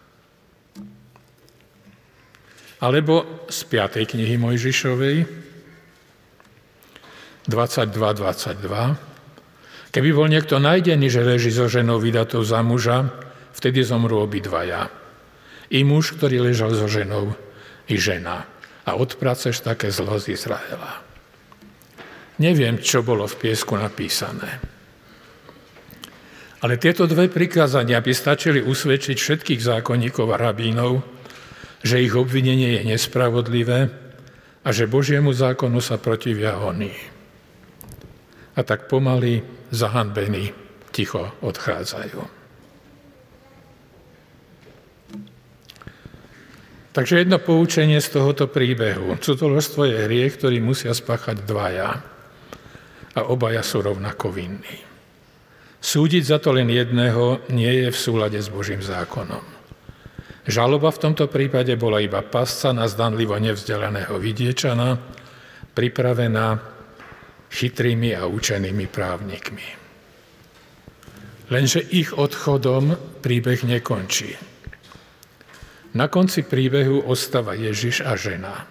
Alebo 2.80 3.44
z 3.52 3.60
5. 3.68 4.08
knihy 4.08 4.40
Mojžišovej, 4.40 5.28
22.22, 7.52 9.09
Keby 9.90 10.10
bol 10.14 10.30
niekto 10.30 10.62
najdený, 10.62 11.10
že 11.10 11.26
leží 11.26 11.50
so 11.50 11.66
ženou 11.66 11.98
vydatou 11.98 12.46
za 12.46 12.62
muža, 12.62 13.10
vtedy 13.58 13.82
zomrú 13.82 14.22
obidvaja. 14.22 14.94
I 15.74 15.82
muž, 15.82 16.14
ktorý 16.18 16.46
ležal 16.50 16.74
so 16.78 16.86
ženou, 16.86 17.34
i 17.90 17.98
žena. 17.98 18.46
A 18.86 18.98
odpraceš 18.98 19.66
také 19.66 19.90
zlo 19.90 20.22
z 20.22 20.38
Izraela. 20.38 21.02
Neviem, 22.38 22.80
čo 22.80 23.02
bolo 23.02 23.26
v 23.26 23.50
piesku 23.50 23.76
napísané. 23.76 24.62
Ale 26.60 26.76
tieto 26.78 27.08
dve 27.08 27.32
prikázania 27.32 28.04
by 28.04 28.12
stačili 28.14 28.60
usvedčiť 28.62 29.18
všetkých 29.18 29.62
zákonníkov 29.64 30.28
a 30.36 30.38
rabínov, 30.38 31.02
že 31.82 32.04
ich 32.04 32.12
obvinenie 32.12 32.80
je 32.80 32.96
nespravodlivé 32.96 33.80
a 34.64 34.70
že 34.70 34.92
Božiemu 34.92 35.32
zákonu 35.32 35.80
sa 35.80 35.96
protivia 35.96 36.60
oni. 36.60 37.19
A 38.56 38.62
tak 38.66 38.90
pomaly 38.90 39.42
zahanbení 39.70 40.54
ticho 40.90 41.30
odchádzajú. 41.42 42.40
Takže 46.90 47.22
jedno 47.22 47.38
poučenie 47.38 48.02
z 48.02 48.18
tohoto 48.18 48.50
príbehu. 48.50 49.16
Cudzoložstvo 49.22 49.86
je 49.88 50.04
hriech, 50.10 50.42
ktorý 50.42 50.58
musia 50.60 50.92
spáchať 50.92 51.46
dvaja. 51.46 52.02
A 53.14 53.20
obaja 53.30 53.62
sú 53.62 53.86
rovnako 53.86 54.34
vinní. 54.34 54.78
Súdiť 55.80 56.24
za 56.28 56.38
to 56.44 56.52
len 56.52 56.68
jedného 56.68 57.46
nie 57.56 57.88
je 57.88 57.90
v 57.94 57.98
súlade 57.98 58.36
s 58.36 58.52
Božím 58.52 58.84
zákonom. 58.84 59.42
Žaloba 60.50 60.90
v 60.92 61.02
tomto 61.08 61.30
prípade 61.30 61.72
bola 61.78 62.02
iba 62.02 62.26
pasca 62.26 62.74
na 62.74 62.90
zdanlivo 62.90 63.38
nevzdelaného 63.38 64.18
vidiečana, 64.18 64.98
pripravená 65.78 66.60
chytrými 67.50 68.14
a 68.14 68.30
učenými 68.30 68.86
právnikmi. 68.88 69.68
Lenže 71.50 71.82
ich 71.82 72.14
odchodom 72.14 72.94
príbeh 73.26 73.66
nekončí. 73.66 74.38
Na 75.98 76.06
konci 76.06 76.46
príbehu 76.46 77.02
ostáva 77.10 77.58
Ježiš 77.58 78.06
a 78.06 78.14
žena. 78.14 78.70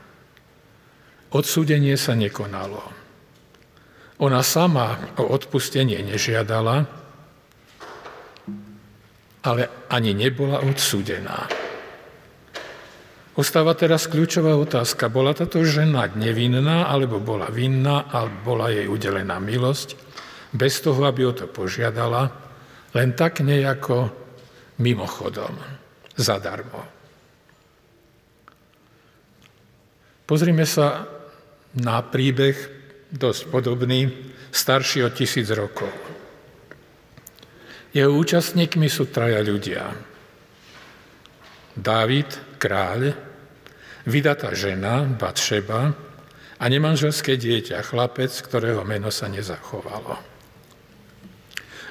Odsúdenie 1.35 1.99
sa 1.99 2.15
nekonalo. 2.15 2.81
Ona 4.23 4.43
sama 4.47 5.15
o 5.19 5.27
odpustenie 5.27 5.99
nežiadala, 6.07 6.87
ale 9.43 9.63
ani 9.91 10.15
nebola 10.15 10.63
odsúdená. 10.63 11.51
Ostáva 13.39 13.71
teraz 13.79 14.11
kľúčová 14.11 14.59
otázka. 14.59 15.07
Bola 15.07 15.31
táto 15.31 15.63
žena 15.63 16.11
nevinná, 16.11 16.91
alebo 16.91 17.23
bola 17.23 17.47
vinná, 17.55 18.11
alebo 18.11 18.59
bola 18.59 18.75
jej 18.75 18.91
udelená 18.91 19.39
milosť, 19.39 19.95
bez 20.51 20.83
toho, 20.83 21.07
aby 21.07 21.23
o 21.23 21.31
to 21.31 21.47
požiadala, 21.47 22.35
len 22.99 23.15
tak 23.15 23.39
nejako 23.47 24.11
mimochodom, 24.83 25.55
zadarmo. 26.19 26.83
Pozrime 30.27 30.67
sa 30.67 31.07
na 31.79 32.03
príbeh 32.03 32.59
dosť 33.07 33.55
podobný, 33.55 34.35
starší 34.51 35.07
o 35.07 35.15
tisíc 35.15 35.47
rokov. 35.55 35.95
Jeho 37.95 38.11
účastníkmi 38.19 38.91
sú 38.91 39.07
traja 39.15 39.39
ľudia. 39.47 39.95
Dávid, 41.79 42.59
kráľ, 42.59 43.28
vydatá 44.09 44.57
žena, 44.57 45.05
Batšeba 45.05 45.93
a 46.59 46.65
nemanželské 46.67 47.37
dieťa, 47.37 47.85
chlapec, 47.85 48.33
ktorého 48.33 48.83
meno 48.83 49.13
sa 49.13 49.29
nezachovalo. 49.29 50.17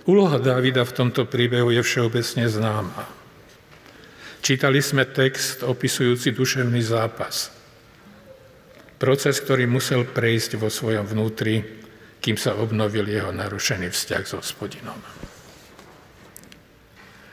Úloha 0.09 0.39
Dávida 0.41 0.81
v 0.87 0.95
tomto 1.03 1.29
príbehu 1.29 1.69
je 1.69 1.83
všeobecne 1.83 2.47
známa. 2.49 3.05
Čítali 4.41 4.79
sme 4.79 5.03
text 5.03 5.61
opisujúci 5.61 6.31
duševný 6.31 6.79
zápas. 6.79 7.51
Proces, 8.97 9.37
ktorý 9.43 9.67
musel 9.67 10.07
prejsť 10.07 10.57
vo 10.57 10.71
svojom 10.71 11.05
vnútri, 11.05 11.61
kým 12.23 12.39
sa 12.39 12.57
obnovil 12.57 13.05
jeho 13.05 13.29
narušený 13.35 13.91
vzťah 13.93 14.23
s 14.25 14.33
hospodinom. 14.33 14.99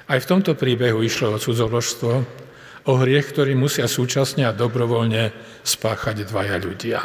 Aj 0.04 0.18
v 0.20 0.28
tomto 0.28 0.52
príbehu 0.52 1.00
išlo 1.00 1.32
o 1.32 1.40
cudzoložstvo, 1.40 2.43
o 2.84 2.92
hriech, 3.00 3.32
ktorý 3.32 3.56
musia 3.56 3.88
súčasne 3.88 4.44
a 4.44 4.56
dobrovoľne 4.56 5.32
spáchať 5.64 6.28
dvaja 6.28 6.56
ľudia. 6.60 7.00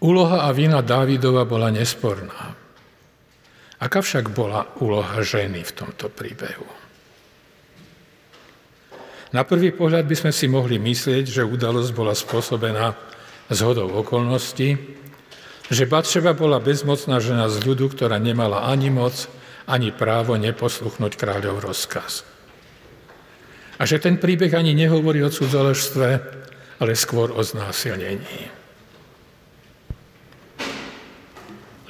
Úloha 0.00 0.48
a 0.48 0.50
vina 0.56 0.80
Dávidova 0.80 1.44
bola 1.44 1.68
nesporná. 1.68 2.56
Aká 3.80 4.00
však 4.04 4.32
bola 4.32 4.68
úloha 4.80 5.20
ženy 5.24 5.64
v 5.64 5.72
tomto 5.72 6.12
príbehu? 6.12 6.68
Na 9.30 9.46
prvý 9.46 9.70
pohľad 9.70 10.04
by 10.10 10.16
sme 10.16 10.32
si 10.34 10.50
mohli 10.50 10.76
myslieť, 10.80 11.24
že 11.28 11.46
udalosť 11.46 11.90
bola 11.94 12.12
spôsobená 12.16 12.98
zhodou 13.52 13.88
okolností, 14.02 14.74
že 15.70 15.86
Batšeba 15.86 16.34
bola 16.34 16.58
bezmocná 16.58 17.22
žena 17.22 17.46
z 17.46 17.62
ľudu, 17.62 17.94
ktorá 17.94 18.18
nemala 18.18 18.66
ani 18.66 18.90
moc, 18.90 19.30
ani 19.70 19.94
právo 19.94 20.34
neposluchnúť 20.34 21.14
kráľov 21.14 21.62
rozkaz. 21.62 22.29
A 23.80 23.88
že 23.88 23.96
ten 23.96 24.20
príbeh 24.20 24.52
ani 24.52 24.76
nehovorí 24.76 25.24
o 25.24 25.32
cudzoložstve, 25.32 26.08
ale 26.84 26.92
skôr 26.92 27.32
o 27.32 27.40
znásilnení. 27.40 28.52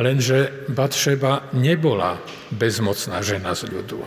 Lenže 0.00 0.70
Batšeba 0.70 1.53
nebola 1.59 2.22
bezmocná 2.55 3.20
žena 3.20 3.53
z 3.53 3.68
ľudu. 3.68 4.00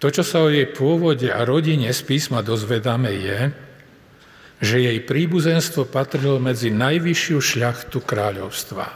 To, 0.00 0.06
čo 0.10 0.22
sa 0.26 0.42
o 0.42 0.48
jej 0.50 0.66
pôvode 0.66 1.28
a 1.30 1.44
rodine 1.46 1.90
z 1.92 2.00
písma 2.02 2.42
dozvedáme, 2.42 3.12
je, 3.12 3.40
že 4.62 4.78
jej 4.78 4.98
príbuzenstvo 5.02 5.90
patrilo 5.90 6.38
medzi 6.38 6.70
najvyššiu 6.70 7.38
šľachtu 7.38 7.98
kráľovstva. 8.02 8.86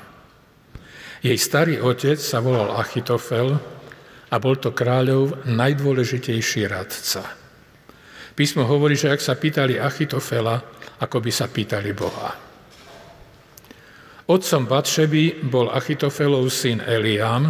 Jej 1.26 1.38
starý 1.42 1.82
otec 1.82 2.22
sa 2.22 2.38
volal 2.38 2.74
Achitofel 2.78 3.75
a 4.30 4.36
bol 4.42 4.58
to 4.58 4.74
kráľov 4.74 5.46
najdôležitejší 5.46 6.66
radca. 6.66 7.22
Písmo 8.36 8.68
hovorí, 8.68 8.98
že 8.98 9.14
ak 9.14 9.20
sa 9.22 9.38
pýtali 9.38 9.80
Achitofela, 9.80 10.60
ako 11.00 11.16
by 11.22 11.30
sa 11.32 11.46
pýtali 11.48 11.90
Boha. 11.96 12.30
Otcom 14.26 14.66
Batšeby 14.66 15.46
bol 15.46 15.70
Achitofelov 15.70 16.50
syn 16.50 16.82
Eliam, 16.82 17.48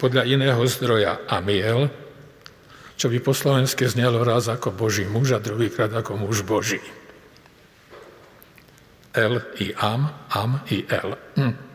podľa 0.00 0.24
iného 0.24 0.62
zdroja 0.64 1.28
Amiel, 1.28 1.92
čo 2.96 3.12
by 3.12 3.20
po 3.20 3.36
slovenské 3.36 3.84
znelo 3.84 4.24
raz 4.24 4.48
ako 4.48 4.72
Boží 4.72 5.04
muž 5.04 5.36
a 5.36 5.42
druhýkrát 5.42 5.92
ako 5.92 6.16
muž 6.16 6.40
Boží. 6.40 6.80
El 9.12 9.44
i 9.60 9.74
Am, 9.76 10.08
Am 10.32 10.64
i 10.72 10.86
El. 10.88 11.18
Hm. 11.36 11.69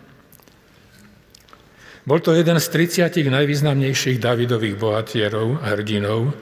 Bol 2.06 2.22
to 2.22 2.38
jeden 2.38 2.62
z 2.62 2.70
30 2.70 3.18
najvýznamnejších 3.34 4.22
Davidových 4.22 4.78
bohatierov, 4.78 5.58
hrdinov, 5.66 6.38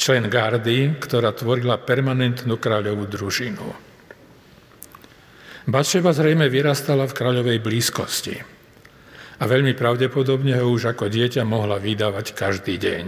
člen 0.00 0.24
gardy, 0.32 0.96
ktorá 0.96 1.36
tvorila 1.36 1.76
permanentnú 1.76 2.56
kráľovú 2.56 3.04
družinu. 3.04 3.66
Batševa 5.68 6.16
zrejme 6.16 6.48
vyrastala 6.48 7.04
v 7.04 7.12
kráľovej 7.12 7.58
blízkosti 7.60 8.36
a 9.36 9.44
veľmi 9.44 9.76
pravdepodobne 9.76 10.56
ho 10.56 10.72
už 10.72 10.96
ako 10.96 11.12
dieťa 11.12 11.44
mohla 11.44 11.76
vydávať 11.76 12.32
každý 12.32 12.80
deň. 12.80 13.06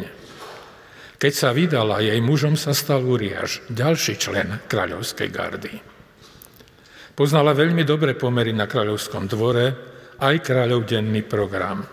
Keď 1.16 1.32
sa 1.32 1.56
vydala, 1.56 2.04
jej 2.04 2.20
mužom 2.20 2.60
sa 2.60 2.76
stal 2.76 3.00
Uriáš, 3.00 3.64
ďalší 3.72 4.20
člen 4.20 4.60
kráľovskej 4.68 5.28
gardy. 5.32 5.72
Poznala 7.16 7.56
veľmi 7.56 7.82
dobre 7.82 8.12
pomery 8.12 8.52
na 8.52 8.68
kráľovskom 8.68 9.24
dvore, 9.24 9.97
aj 10.18 10.36
kráľov 10.42 10.86
denný 10.86 11.22
program. 11.22 11.86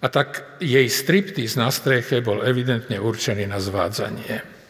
A 0.00 0.06
tak 0.08 0.56
jej 0.64 0.88
striptiz 0.88 1.60
na 1.60 1.68
streche 1.68 2.24
bol 2.24 2.40
evidentne 2.40 2.96
určený 2.96 3.44
na 3.44 3.60
zvádzanie. 3.60 4.60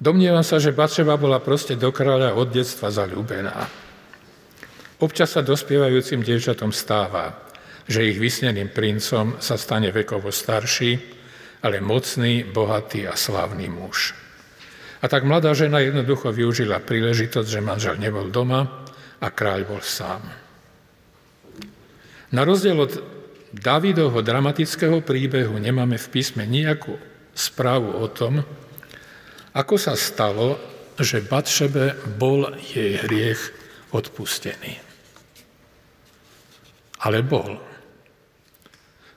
Domnievam 0.00 0.42
sa, 0.42 0.58
že 0.58 0.74
Bačeva 0.74 1.14
bola 1.20 1.38
proste 1.38 1.76
do 1.76 1.94
kráľa 1.94 2.34
od 2.34 2.50
detstva 2.50 2.90
zalúbená. 2.90 3.68
Občas 5.00 5.36
sa 5.36 5.44
dospievajúcim 5.44 6.24
dievčatom 6.24 6.72
stáva, 6.74 7.46
že 7.86 8.08
ich 8.08 8.18
vysneným 8.18 8.72
princom 8.72 9.38
sa 9.38 9.54
stane 9.60 9.92
vekovo 9.92 10.32
starší, 10.32 10.92
ale 11.60 11.84
mocný, 11.84 12.48
bohatý 12.48 13.06
a 13.06 13.14
slávny 13.14 13.68
muž. 13.68 14.16
A 15.00 15.08
tak 15.08 15.24
mladá 15.24 15.52
žena 15.52 15.80
jednoducho 15.80 16.32
využila 16.32 16.80
príležitosť, 16.80 17.48
že 17.48 17.60
manžel 17.64 17.96
nebol 18.00 18.28
doma 18.28 18.79
a 19.20 19.26
kráľ 19.28 19.60
bol 19.68 19.82
sám. 19.84 20.24
Na 22.30 22.42
rozdiel 22.46 22.78
od 22.78 22.92
Davidovho 23.50 24.22
dramatického 24.22 25.02
príbehu 25.02 25.58
nemáme 25.58 25.98
v 25.98 26.06
písme 26.08 26.46
nejakú 26.46 26.94
správu 27.34 27.98
o 27.98 28.06
tom, 28.06 28.46
ako 29.50 29.74
sa 29.74 29.98
stalo, 29.98 30.54
že 30.94 31.26
Batšebe 31.26 32.14
bol 32.14 32.54
jej 32.70 33.02
hriech 33.02 33.40
odpustený. 33.90 34.78
Ale 37.02 37.26
bol. 37.26 37.58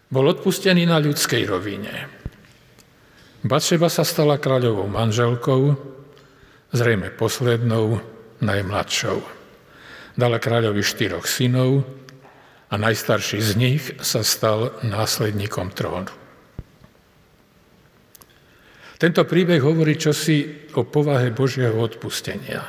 Bol 0.10 0.26
odpustený 0.34 0.90
na 0.90 0.98
ľudskej 0.98 1.44
rovine. 1.46 2.10
Batšeba 3.44 3.92
sa 3.92 4.08
stala 4.08 4.40
kráľovou 4.40 4.88
manželkou, 4.88 5.62
zrejme 6.72 7.12
poslednou, 7.14 8.00
najmladšou. 8.42 9.43
Dala 10.14 10.38
kráľovi 10.38 10.86
štyroch 10.86 11.26
synov, 11.26 11.86
a 12.74 12.76
najstarší 12.82 13.38
z 13.38 13.52
nich 13.54 13.84
sa 14.02 14.26
stal 14.26 14.74
následníkom 14.82 15.70
trónu. 15.78 16.10
Tento 18.98 19.22
príbeh 19.30 19.62
hovorí 19.62 19.94
čosi 19.94 20.66
o 20.74 20.82
povahe 20.82 21.30
Božieho 21.30 21.78
odpustenia. 21.78 22.66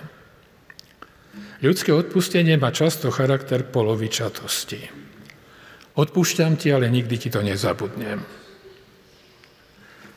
Ľudské 1.64 1.94
odpustenie 1.94 2.60
má 2.60 2.68
často 2.68 3.08
charakter 3.08 3.64
polovičatosti. 3.64 4.92
Odpúšťam 5.96 6.60
ti, 6.60 6.68
ale 6.68 6.92
nikdy 6.92 7.16
ti 7.16 7.28
to 7.32 7.40
nezabudnem. 7.40 8.20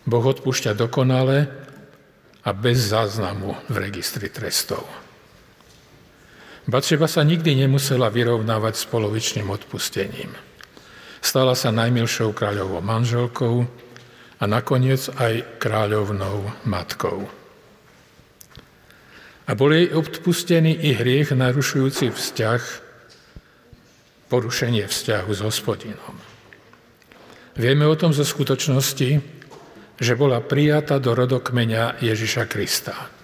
Boh 0.03 0.25
odpúšťa 0.25 0.75
dokonale 0.75 1.47
a 2.43 2.49
bez 2.51 2.91
záznamu 2.91 3.55
v 3.71 3.75
registri 3.77 4.27
trestov. 4.27 5.06
Batšeba 6.67 7.07
sa 7.07 7.23
nikdy 7.23 7.63
nemusela 7.63 8.11
vyrovnávať 8.11 8.75
s 8.75 8.83
polovičným 8.91 9.47
odpustením. 9.47 10.35
Stala 11.23 11.55
sa 11.55 11.71
najmilšou 11.71 12.35
kráľovou 12.35 12.83
manželkou 12.83 13.63
a 14.37 14.43
nakoniec 14.43 15.07
aj 15.15 15.63
kráľovnou 15.63 16.67
matkou. 16.67 17.23
A 19.47 19.51
bol 19.55 19.71
jej 19.71 19.95
odpustený 19.95 20.75
i 20.75 20.91
hriech 20.91 21.31
narušujúci 21.31 22.11
vzťah, 22.11 22.61
porušenie 24.27 24.83
vzťahu 24.83 25.31
s 25.31 25.39
hospodinom. 25.39 26.15
Vieme 27.55 27.87
o 27.87 27.95
tom 27.95 28.11
zo 28.11 28.27
skutočnosti, 28.27 29.09
že 29.97 30.13
bola 30.19 30.43
prijata 30.43 30.99
do 30.99 31.15
rodokmeňa 31.15 32.03
Ježiša 32.03 32.43
Krista. 32.51 33.16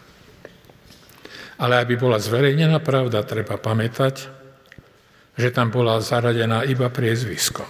Ale 1.58 1.82
aby 1.82 1.98
bola 1.98 2.18
zverejnená 2.18 2.82
pravda, 2.82 3.22
treba 3.22 3.62
pamätať, 3.62 4.30
že 5.38 5.50
tam 5.50 5.74
bola 5.74 6.02
zaradená 6.02 6.66
iba 6.66 6.90
priezviskom. 6.90 7.70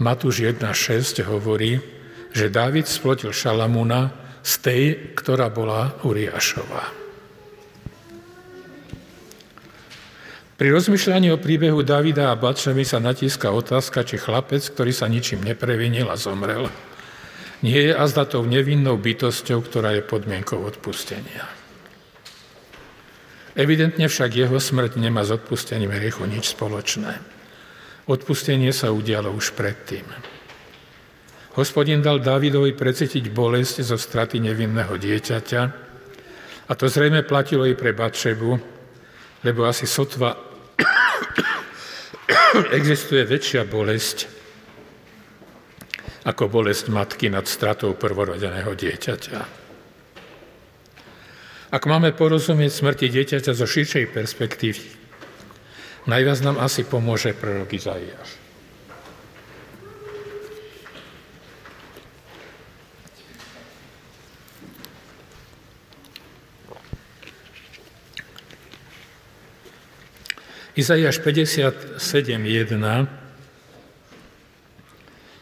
Matúš 0.00 0.42
1.6 0.42 1.24
hovorí, 1.24 1.78
že 2.34 2.50
Dávid 2.50 2.90
splotil 2.90 3.30
Šalamúna 3.30 4.10
z 4.44 4.52
tej, 4.60 4.82
ktorá 5.14 5.48
bola 5.48 5.96
Uriášová. 6.02 7.04
Pri 10.54 10.70
rozmýšľaní 10.70 11.34
o 11.34 11.38
príbehu 11.38 11.82
Davida 11.82 12.30
a 12.30 12.38
Batšemy 12.38 12.86
sa 12.86 13.02
natíska 13.02 13.50
otázka, 13.50 14.06
či 14.06 14.22
chlapec, 14.22 14.62
ktorý 14.62 14.94
sa 14.94 15.10
ničím 15.10 15.42
neprevinil 15.42 16.06
a 16.06 16.14
zomrel, 16.14 16.70
nie 17.64 17.90
je 17.90 17.92
azda 17.96 18.28
tou 18.28 18.46
nevinnou 18.46 18.94
bytosťou, 18.94 19.64
ktorá 19.66 19.98
je 19.98 20.06
podmienkou 20.06 20.60
odpustenia. 20.62 21.63
Evidentne 23.54 24.10
však 24.10 24.34
jeho 24.34 24.58
smrť 24.58 24.98
nemá 24.98 25.22
s 25.22 25.30
odpustením 25.30 25.94
hriechu 25.94 26.26
nič 26.26 26.58
spoločné. 26.58 27.22
Odpustenie 28.10 28.74
sa 28.74 28.90
udialo 28.90 29.30
už 29.30 29.54
predtým. 29.54 30.04
Hospodin 31.54 32.02
dal 32.02 32.18
Dávidovi 32.18 32.74
precítiť 32.74 33.30
bolesť 33.30 33.86
zo 33.86 33.94
straty 33.94 34.42
nevinného 34.42 34.98
dieťaťa 34.98 35.62
a 36.66 36.72
to 36.74 36.90
zrejme 36.90 37.22
platilo 37.22 37.62
i 37.62 37.78
pre 37.78 37.94
Batšebu, 37.94 38.52
lebo 39.46 39.60
asi 39.62 39.86
sotva 39.86 40.34
existuje 42.78 43.22
väčšia 43.22 43.70
bolesť 43.70 44.34
ako 46.26 46.48
bolesť 46.48 46.90
matky 46.90 47.30
nad 47.30 47.46
stratou 47.46 47.94
prvorodeného 47.94 48.74
dieťaťa. 48.74 49.63
Ak 51.74 51.90
máme 51.90 52.14
porozumieť 52.14 52.70
smrti 52.70 53.10
dieťaťa 53.10 53.50
zo 53.50 53.66
širšej 53.66 54.14
perspektívy, 54.14 54.86
najviac 56.06 56.38
nám 56.46 56.62
asi 56.62 56.86
pomôže 56.86 57.34
prorok 57.34 57.74
Izaiáš. 57.74 58.38
Izaiáš 70.78 71.18
57.1 71.18 71.98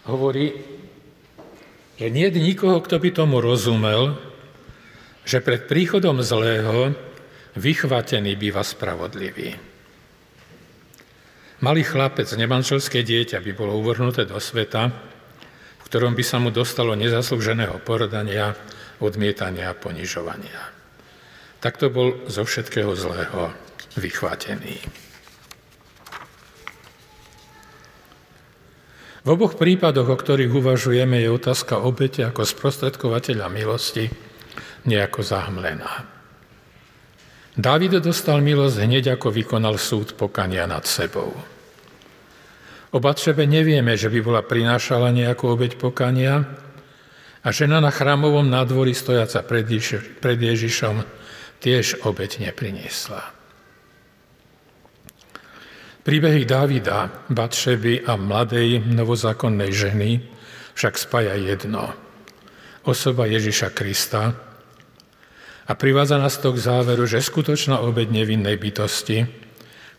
hovorí, 0.08 0.56
že 2.00 2.08
nie 2.08 2.24
je 2.32 2.40
nikoho, 2.40 2.80
kto 2.80 2.96
by 2.96 3.08
tomu 3.12 3.44
rozumel, 3.44 4.31
že 5.22 5.38
pred 5.38 5.70
príchodom 5.70 6.18
zlého 6.22 6.94
vychvatený 7.54 8.34
býva 8.34 8.64
spravodlivý. 8.66 9.54
Malý 11.62 11.86
chlapec, 11.86 12.26
nemanželské 12.34 13.06
dieťa 13.06 13.38
by 13.38 13.52
bolo 13.54 13.78
uvrhnuté 13.78 14.26
do 14.26 14.34
sveta, 14.42 14.90
v 15.78 15.84
ktorom 15.86 16.18
by 16.18 16.24
sa 16.26 16.42
mu 16.42 16.50
dostalo 16.50 16.98
nezaslúženého 16.98 17.78
porodania, 17.86 18.58
odmietania 18.98 19.70
a 19.70 19.78
ponižovania. 19.78 20.58
Takto 21.62 21.94
bol 21.94 22.26
zo 22.26 22.42
všetkého 22.42 22.90
zlého 22.98 23.54
vychvátený. 23.94 24.82
V 29.22 29.28
oboch 29.30 29.54
prípadoch, 29.54 30.10
o 30.10 30.16
ktorých 30.18 30.50
uvažujeme, 30.50 31.22
je 31.22 31.30
otázka 31.30 31.78
obete 31.78 32.26
ako 32.26 32.42
sprostredkovateľa 32.42 33.46
milosti 33.46 34.10
nejako 34.84 35.20
zahmlená. 35.22 36.06
Dávid 37.52 38.00
dostal 38.00 38.40
milosť 38.40 38.76
hneď, 38.88 39.04
ako 39.20 39.28
vykonal 39.28 39.76
súd 39.76 40.16
pokania 40.16 40.64
nad 40.64 40.88
sebou. 40.88 41.36
O 42.92 43.00
Batšebe 43.00 43.44
nevieme, 43.44 43.96
že 43.96 44.08
by 44.08 44.20
bola 44.20 44.42
prinášala 44.44 45.12
nejakú 45.12 45.48
obeď 45.52 45.80
pokania 45.80 46.44
a 47.44 47.48
žena 47.52 47.80
na 47.80 47.92
chrámovom 47.92 48.44
nádvorí 48.48 48.92
stojaca 48.96 49.44
pred, 49.44 49.68
pred 50.20 50.38
Ježišom 50.40 51.04
tiež 51.60 52.04
obeď 52.04 52.48
nepriniesla. 52.48 53.32
Príbehy 56.02 56.42
Dávida, 56.42 57.14
Batšeby 57.30 58.10
a 58.10 58.18
mladej 58.18 58.82
novozákonnej 58.90 59.70
ženy 59.70 60.10
však 60.74 60.98
spája 60.98 61.38
jedno. 61.38 61.94
Osoba 62.82 63.30
Ježiša 63.30 63.70
Krista, 63.70 64.34
a 65.66 65.72
privádza 65.78 66.18
nás 66.18 66.38
to 66.42 66.50
k 66.50 66.58
záveru, 66.58 67.06
že 67.06 67.22
skutočná 67.22 67.78
obeď 67.78 68.10
nevinnej 68.10 68.58
bytosti, 68.58 69.26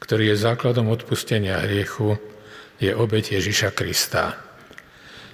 ktorý 0.03 0.35
je 0.35 0.43
základom 0.43 0.91
odpustenia 0.91 1.63
hriechu, 1.63 2.19
je 2.83 2.91
obeď 2.91 3.39
Ježiša 3.39 3.71
Krista. 3.71 4.35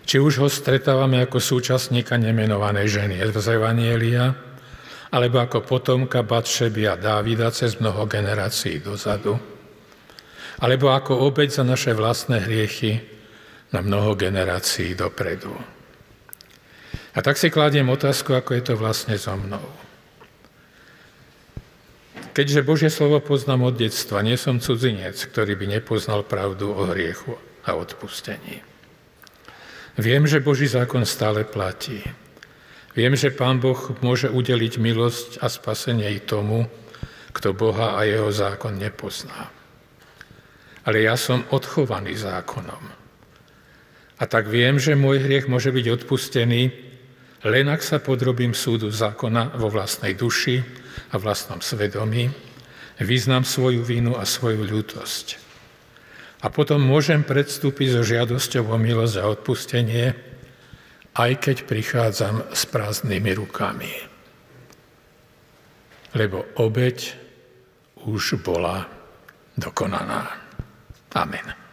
Či 0.06 0.22
už 0.22 0.42
ho 0.42 0.50
stretávame 0.50 1.22
ako 1.26 1.42
súčasníka 1.42 2.18
nemenovanej 2.18 2.88
ženy 3.02 3.16
z 3.34 3.48
Evanielia, 3.58 4.38
alebo 5.10 5.42
ako 5.42 5.66
potomka 5.66 6.22
Batšeby 6.22 6.86
a 6.86 6.96
Dávida 6.98 7.50
cez 7.50 7.82
mnoho 7.82 8.06
generácií 8.06 8.78
dozadu, 8.78 9.42
alebo 10.62 10.94
ako 10.94 11.26
obeď 11.26 11.50
za 11.50 11.64
naše 11.66 11.98
vlastné 11.98 12.46
hriechy 12.46 13.02
na 13.74 13.82
mnoho 13.82 14.14
generácií 14.14 14.94
dopredu. 14.94 15.54
A 17.18 17.26
tak 17.26 17.42
si 17.42 17.50
kladiem 17.50 17.90
otázku, 17.90 18.38
ako 18.38 18.54
je 18.54 18.64
to 18.66 18.74
vlastne 18.78 19.18
so 19.18 19.34
mnou. 19.34 19.79
Keďže 22.30 22.62
Božie 22.62 22.92
slovo 22.94 23.18
poznám 23.20 23.74
od 23.74 23.76
detstva, 23.76 24.22
nie 24.22 24.38
som 24.38 24.62
cudzinec, 24.62 25.18
ktorý 25.18 25.58
by 25.58 25.66
nepoznal 25.82 26.22
pravdu 26.22 26.70
o 26.70 26.86
hriechu 26.94 27.34
a 27.66 27.74
odpustení. 27.74 28.62
Viem, 30.00 30.30
že 30.30 30.40
Boží 30.40 30.70
zákon 30.70 31.04
stále 31.04 31.44
platí. 31.44 32.00
Viem, 32.96 33.20
že 33.20 33.34
Pán 33.34 33.60
Boh 33.60 33.78
môže 34.00 34.32
udeliť 34.32 34.80
milosť 34.80 35.30
a 35.44 35.52
spasenie 35.52 36.08
i 36.16 36.22
tomu, 36.24 36.70
kto 37.36 37.52
Boha 37.52 37.98
a 37.98 38.06
jeho 38.08 38.32
zákon 38.32 38.78
nepozná. 38.78 39.52
Ale 40.86 41.04
ja 41.04 41.20
som 41.20 41.46
odchovaný 41.52 42.16
zákonom. 42.16 42.82
A 44.20 44.24
tak 44.28 44.52
viem, 44.52 44.80
že 44.80 45.00
môj 45.00 45.24
hriech 45.24 45.48
môže 45.48 45.72
byť 45.72 45.86
odpustený, 46.02 46.62
len 47.48 47.66
ak 47.72 47.80
sa 47.80 48.04
podrobím 48.04 48.52
súdu 48.52 48.92
zákona 48.92 49.56
vo 49.56 49.72
vlastnej 49.72 50.12
duši 50.12 50.60
a 51.10 51.16
vlastnom 51.18 51.62
svedomí, 51.62 52.30
vyznám 53.00 53.48
svoju 53.48 53.82
vínu 53.82 54.18
a 54.20 54.28
svoju 54.28 54.66
ľútosť. 54.66 55.40
A 56.40 56.48
potom 56.48 56.80
môžem 56.80 57.24
predstúpiť 57.24 58.00
so 58.00 58.02
žiadosťou 58.04 58.72
o 58.72 58.78
milosť 58.80 59.16
a 59.20 59.28
odpustenie, 59.28 60.16
aj 61.20 61.32
keď 61.44 61.58
prichádzam 61.68 62.48
s 62.56 62.64
prázdnymi 62.70 63.32
rukami. 63.36 63.92
Lebo 66.16 66.48
obeď 66.56 67.12
už 68.08 68.40
bola 68.40 68.88
dokonaná. 69.60 70.32
Amen. 71.12 71.69